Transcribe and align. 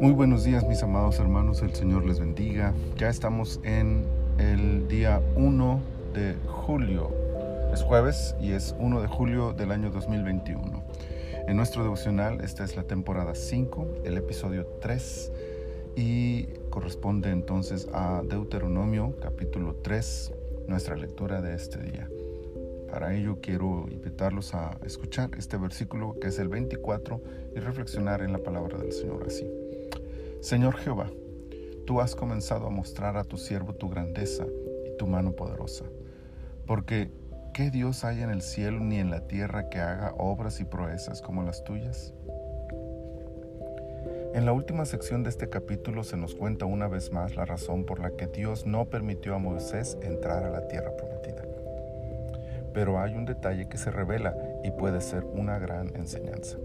Muy 0.00 0.12
buenos 0.12 0.44
días 0.44 0.66
mis 0.66 0.82
amados 0.82 1.18
hermanos, 1.18 1.62
el 1.62 1.74
Señor 1.74 2.06
les 2.06 2.20
bendiga. 2.20 2.72
Ya 2.96 3.08
estamos 3.08 3.60
en 3.64 4.04
el 4.38 4.86
día 4.86 5.20
1 5.34 5.80
de 6.14 6.36
julio. 6.46 7.10
Es 7.72 7.82
jueves 7.82 8.36
y 8.40 8.52
es 8.52 8.74
1 8.78 9.02
de 9.02 9.08
julio 9.08 9.52
del 9.52 9.72
año 9.72 9.90
2021. 9.90 10.84
En 11.48 11.56
nuestro 11.56 11.82
devocional 11.82 12.40
esta 12.42 12.64
es 12.64 12.76
la 12.76 12.84
temporada 12.84 13.34
5, 13.34 14.02
el 14.04 14.16
episodio 14.16 14.66
3 14.80 15.32
y 15.96 16.44
corresponde 16.70 17.30
entonces 17.30 17.88
a 17.92 18.22
Deuteronomio 18.24 19.14
capítulo 19.20 19.74
3, 19.82 20.32
nuestra 20.68 20.96
lectura 20.96 21.42
de 21.42 21.54
este 21.54 21.78
día. 21.78 22.08
Para 22.90 23.14
ello 23.14 23.38
quiero 23.40 23.86
invitarlos 23.88 24.54
a 24.54 24.76
escuchar 24.84 25.30
este 25.38 25.56
versículo 25.56 26.18
que 26.20 26.28
es 26.28 26.38
el 26.38 26.48
24 26.48 27.22
y 27.54 27.60
reflexionar 27.60 28.20
en 28.22 28.32
la 28.32 28.38
palabra 28.38 28.78
del 28.78 28.92
Señor 28.92 29.24
así. 29.26 29.48
Señor 30.40 30.76
Jehová, 30.76 31.08
tú 31.86 32.00
has 32.00 32.16
comenzado 32.16 32.66
a 32.66 32.70
mostrar 32.70 33.16
a 33.16 33.24
tu 33.24 33.36
siervo 33.36 33.74
tu 33.74 33.88
grandeza 33.88 34.44
y 34.86 34.96
tu 34.96 35.06
mano 35.06 35.32
poderosa, 35.32 35.84
porque 36.66 37.10
¿qué 37.54 37.70
Dios 37.70 38.04
hay 38.04 38.22
en 38.22 38.30
el 38.30 38.42
cielo 38.42 38.80
ni 38.80 38.98
en 38.98 39.10
la 39.10 39.26
tierra 39.26 39.68
que 39.68 39.78
haga 39.78 40.14
obras 40.18 40.60
y 40.60 40.64
proezas 40.64 41.22
como 41.22 41.44
las 41.44 41.62
tuyas? 41.62 42.12
En 44.34 44.46
la 44.46 44.52
última 44.52 44.84
sección 44.84 45.22
de 45.22 45.30
este 45.30 45.48
capítulo 45.48 46.04
se 46.04 46.16
nos 46.16 46.34
cuenta 46.34 46.64
una 46.64 46.88
vez 46.88 47.12
más 47.12 47.36
la 47.36 47.44
razón 47.44 47.84
por 47.84 48.00
la 48.00 48.12
que 48.12 48.26
Dios 48.28 48.64
no 48.64 48.86
permitió 48.86 49.34
a 49.34 49.38
Moisés 49.38 49.98
entrar 50.02 50.44
a 50.44 50.50
la 50.50 50.68
tierra 50.68 50.96
prometida. 50.96 51.49
Pero 52.72 53.00
hay 53.00 53.14
un 53.14 53.24
detalle 53.24 53.68
que 53.68 53.78
se 53.78 53.90
revela 53.90 54.36
y 54.64 54.70
puede 54.70 55.00
ser 55.00 55.24
una 55.24 55.58
gran 55.58 55.94
enseñanza. 55.96 56.58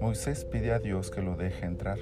Moisés 0.00 0.44
pide 0.44 0.72
a 0.72 0.78
Dios 0.78 1.10
que 1.10 1.22
lo 1.22 1.36
deje 1.36 1.64
entrar 1.64 1.98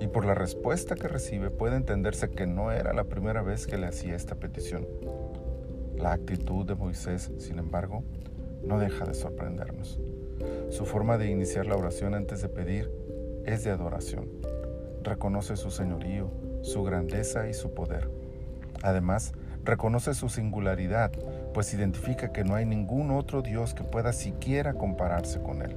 y 0.00 0.06
por 0.06 0.24
la 0.24 0.34
respuesta 0.34 0.94
que 0.94 1.08
recibe 1.08 1.50
puede 1.50 1.76
entenderse 1.76 2.30
que 2.30 2.46
no 2.46 2.72
era 2.72 2.92
la 2.92 3.04
primera 3.04 3.42
vez 3.42 3.66
que 3.66 3.78
le 3.78 3.86
hacía 3.86 4.14
esta 4.14 4.36
petición. 4.36 4.86
La 5.96 6.12
actitud 6.12 6.64
de 6.64 6.74
Moisés, 6.74 7.32
sin 7.38 7.58
embargo, 7.58 8.04
no 8.62 8.78
deja 8.78 9.04
de 9.04 9.14
sorprendernos. 9.14 10.00
Su 10.70 10.86
forma 10.86 11.18
de 11.18 11.28
iniciar 11.28 11.66
la 11.66 11.76
oración 11.76 12.14
antes 12.14 12.40
de 12.42 12.48
pedir 12.48 12.90
es 13.44 13.64
de 13.64 13.70
adoración. 13.70 14.28
Reconoce 15.02 15.56
su 15.56 15.70
señorío, 15.70 16.30
su 16.62 16.84
grandeza 16.84 17.48
y 17.48 17.54
su 17.54 17.74
poder. 17.74 18.08
Además, 18.82 19.32
reconoce 19.68 20.14
su 20.14 20.30
singularidad, 20.30 21.10
pues 21.52 21.74
identifica 21.74 22.32
que 22.32 22.42
no 22.42 22.54
hay 22.54 22.64
ningún 22.64 23.10
otro 23.10 23.42
Dios 23.42 23.74
que 23.74 23.84
pueda 23.84 24.14
siquiera 24.14 24.72
compararse 24.72 25.42
con 25.42 25.60
Él. 25.60 25.76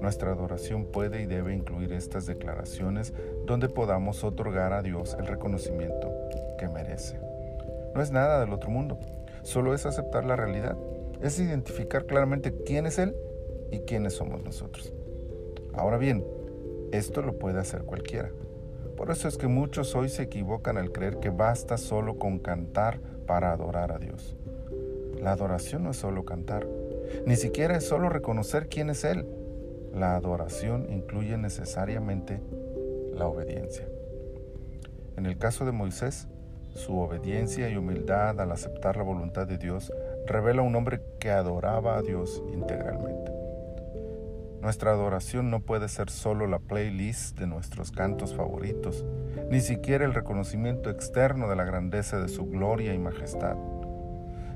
Nuestra 0.00 0.30
adoración 0.30 0.84
puede 0.84 1.20
y 1.20 1.26
debe 1.26 1.56
incluir 1.56 1.92
estas 1.92 2.26
declaraciones 2.26 3.12
donde 3.46 3.68
podamos 3.68 4.22
otorgar 4.22 4.72
a 4.72 4.82
Dios 4.82 5.16
el 5.18 5.26
reconocimiento 5.26 6.08
que 6.56 6.68
merece. 6.68 7.18
No 7.96 8.00
es 8.00 8.12
nada 8.12 8.38
del 8.38 8.52
otro 8.52 8.70
mundo, 8.70 9.00
solo 9.42 9.74
es 9.74 9.84
aceptar 9.84 10.24
la 10.24 10.36
realidad, 10.36 10.76
es 11.20 11.40
identificar 11.40 12.06
claramente 12.06 12.54
quién 12.64 12.86
es 12.86 13.00
Él 13.00 13.16
y 13.72 13.80
quiénes 13.80 14.12
somos 14.12 14.40
nosotros. 14.44 14.92
Ahora 15.74 15.98
bien, 15.98 16.24
esto 16.92 17.22
lo 17.22 17.40
puede 17.40 17.58
hacer 17.58 17.82
cualquiera. 17.82 18.30
Por 18.98 19.12
eso 19.12 19.28
es 19.28 19.38
que 19.38 19.46
muchos 19.46 19.94
hoy 19.94 20.08
se 20.08 20.24
equivocan 20.24 20.76
al 20.76 20.90
creer 20.90 21.20
que 21.20 21.30
basta 21.30 21.78
solo 21.78 22.18
con 22.18 22.40
cantar 22.40 22.98
para 23.28 23.52
adorar 23.52 23.92
a 23.92 23.98
Dios. 23.98 24.36
La 25.22 25.30
adoración 25.30 25.84
no 25.84 25.92
es 25.92 25.98
solo 25.98 26.24
cantar, 26.24 26.66
ni 27.24 27.36
siquiera 27.36 27.76
es 27.76 27.86
solo 27.86 28.08
reconocer 28.08 28.68
quién 28.68 28.90
es 28.90 29.04
Él. 29.04 29.24
La 29.94 30.16
adoración 30.16 30.88
incluye 30.90 31.38
necesariamente 31.38 32.40
la 33.14 33.28
obediencia. 33.28 33.86
En 35.16 35.26
el 35.26 35.38
caso 35.38 35.64
de 35.64 35.70
Moisés, 35.70 36.26
su 36.74 36.98
obediencia 36.98 37.68
y 37.68 37.76
humildad 37.76 38.40
al 38.40 38.50
aceptar 38.50 38.96
la 38.96 39.04
voluntad 39.04 39.46
de 39.46 39.58
Dios 39.58 39.92
revela 40.26 40.62
un 40.62 40.74
hombre 40.74 41.00
que 41.20 41.30
adoraba 41.30 41.98
a 41.98 42.02
Dios 42.02 42.42
integralmente. 42.52 43.27
Nuestra 44.68 44.90
adoración 44.90 45.48
no 45.48 45.60
puede 45.60 45.88
ser 45.88 46.10
solo 46.10 46.46
la 46.46 46.58
playlist 46.58 47.38
de 47.38 47.46
nuestros 47.46 47.90
cantos 47.90 48.34
favoritos, 48.34 49.02
ni 49.50 49.62
siquiera 49.62 50.04
el 50.04 50.12
reconocimiento 50.12 50.90
externo 50.90 51.48
de 51.48 51.56
la 51.56 51.64
grandeza 51.64 52.20
de 52.20 52.28
su 52.28 52.44
gloria 52.44 52.92
y 52.92 52.98
majestad. 52.98 53.56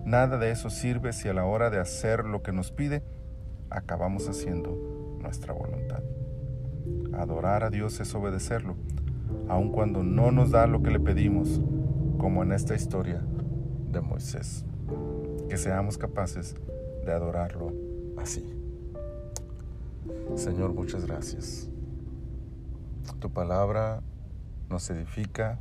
Nada 0.05 0.37
de 0.37 0.51
eso 0.51 0.69
sirve 0.69 1.15
si 1.15 1.31
a 1.31 1.33
la 1.33 1.47
hora 1.47 1.71
de 1.71 1.79
hacer 1.79 2.27
lo 2.27 2.43
que 2.43 2.53
nos 2.53 2.73
pide, 2.73 3.03
acabamos 3.71 4.29
haciendo 4.29 5.17
nuestra 5.19 5.55
voluntad. 5.55 6.03
Adorar 7.15 7.65
a 7.65 7.71
Dios 7.71 7.99
es 7.99 8.15
obedecerlo, 8.15 8.77
aun 9.49 9.73
cuando 9.73 10.03
no 10.03 10.31
nos 10.31 10.51
da 10.51 10.67
lo 10.67 10.83
que 10.83 10.91
le 10.91 11.01
pedimos, 11.01 11.63
como 12.19 12.43
en 12.43 12.53
esta 12.53 12.75
historia 12.75 13.23
de 13.91 14.03
Moisés. 14.03 14.67
Que 15.49 15.57
seamos 15.57 15.97
capaces 15.97 16.55
de 17.03 17.13
adorarlo 17.13 17.73
así. 18.19 18.62
Señor, 20.35 20.73
muchas 20.73 21.07
gracias. 21.07 21.69
Tu 23.21 23.31
palabra 23.31 24.03
nos 24.69 24.91
edifica, 24.91 25.61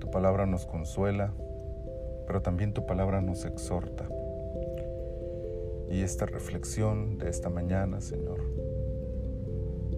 tu 0.00 0.10
palabra 0.10 0.44
nos 0.44 0.66
consuela, 0.66 1.32
pero 2.26 2.42
también 2.42 2.74
tu 2.74 2.84
palabra 2.84 3.20
nos 3.20 3.44
exhorta. 3.44 4.08
Y 5.88 6.02
esta 6.02 6.26
reflexión 6.26 7.18
de 7.18 7.30
esta 7.30 7.48
mañana, 7.48 8.00
Señor, 8.00 8.40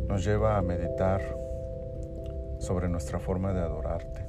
nos 0.06 0.22
lleva 0.22 0.58
a 0.58 0.62
meditar 0.62 1.22
sobre 2.58 2.90
nuestra 2.90 3.18
forma 3.18 3.54
de 3.54 3.60
adorarte. 3.60 4.26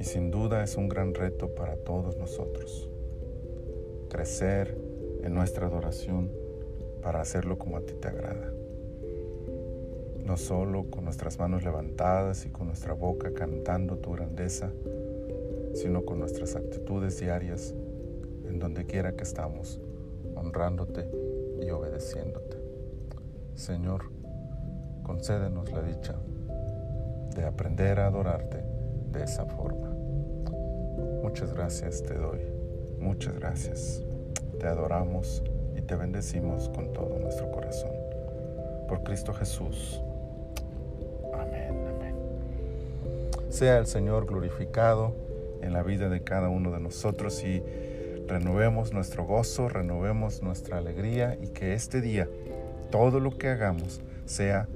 Y 0.00 0.04
sin 0.04 0.32
duda 0.32 0.64
es 0.64 0.76
un 0.76 0.88
gran 0.88 1.14
reto 1.14 1.54
para 1.54 1.76
todos 1.76 2.16
nosotros, 2.16 2.90
crecer 4.08 4.76
en 5.22 5.34
nuestra 5.34 5.66
adoración 5.66 6.47
para 7.08 7.22
hacerlo 7.22 7.56
como 7.56 7.78
a 7.78 7.80
ti 7.80 7.94
te 7.94 8.08
agrada. 8.08 8.52
No 10.26 10.36
solo 10.36 10.90
con 10.90 11.04
nuestras 11.04 11.38
manos 11.38 11.64
levantadas 11.64 12.44
y 12.44 12.50
con 12.50 12.66
nuestra 12.66 12.92
boca 12.92 13.32
cantando 13.32 13.96
tu 13.96 14.12
grandeza, 14.12 14.70
sino 15.72 16.04
con 16.04 16.18
nuestras 16.18 16.54
actitudes 16.54 17.18
diarias 17.18 17.74
en 18.46 18.58
donde 18.58 18.84
quiera 18.84 19.16
que 19.16 19.22
estamos, 19.22 19.80
honrándote 20.36 21.10
y 21.62 21.70
obedeciéndote. 21.70 22.58
Señor, 23.54 24.10
concédenos 25.02 25.72
la 25.72 25.80
dicha 25.80 26.14
de 27.34 27.42
aprender 27.42 28.00
a 28.00 28.08
adorarte 28.08 28.62
de 29.12 29.24
esa 29.24 29.46
forma. 29.46 29.88
Muchas 31.22 31.54
gracias 31.54 32.02
te 32.02 32.12
doy, 32.12 32.40
muchas 33.00 33.34
gracias. 33.34 34.02
Te 34.60 34.66
adoramos 34.66 35.42
y 35.78 35.82
te 35.82 35.94
bendecimos 35.94 36.68
con 36.70 36.92
todo 36.92 37.18
nuestro 37.18 37.50
corazón. 37.50 37.92
Por 38.88 39.02
Cristo 39.04 39.32
Jesús. 39.32 40.02
Amén. 41.32 41.78
Sea 43.48 43.78
el 43.78 43.86
Señor 43.86 44.26
glorificado 44.26 45.14
en 45.62 45.72
la 45.72 45.82
vida 45.82 46.08
de 46.08 46.22
cada 46.22 46.48
uno 46.48 46.70
de 46.70 46.80
nosotros 46.80 47.42
y 47.44 47.62
renovemos 48.26 48.92
nuestro 48.92 49.24
gozo, 49.24 49.68
renovemos 49.68 50.42
nuestra 50.42 50.78
alegría 50.78 51.38
y 51.40 51.48
que 51.48 51.74
este 51.74 52.00
día 52.00 52.28
todo 52.90 53.20
lo 53.20 53.38
que 53.38 53.48
hagamos 53.48 54.00
sea 54.26 54.68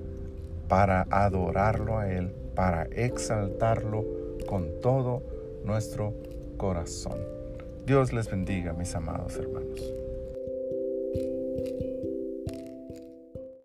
para 0.69 1.07
adorarlo 1.11 1.99
a 1.99 2.11
Él, 2.11 2.33
para 2.55 2.85
exaltarlo 2.85 4.05
con 4.47 4.81
todo 4.81 5.23
nuestro 5.65 6.15
corazón. 6.57 7.19
Dios 7.85 8.13
les 8.13 8.31
bendiga, 8.31 8.73
mis 8.73 8.95
amados 8.95 9.37
hermanos. 9.37 10.02
Thank 11.55 11.83
you 11.83 11.92